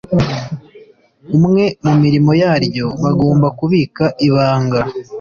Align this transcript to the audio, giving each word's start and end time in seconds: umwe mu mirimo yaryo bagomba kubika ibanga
umwe 1.37 1.63
mu 1.85 1.93
mirimo 2.03 2.31
yaryo 2.41 2.85
bagomba 3.03 3.47
kubika 3.59 4.03
ibanga 4.27 4.79